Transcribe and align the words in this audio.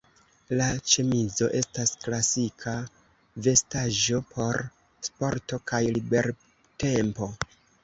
La 0.59 0.67
ĉemizo 0.93 1.49
estas 1.59 1.91
klasika 2.05 2.73
vestaĵo 3.49 4.23
por 4.33 4.65
sporto 5.11 5.63
kaj 5.75 5.85
libertempo. 6.01 7.33